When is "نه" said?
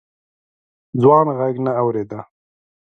1.65-1.71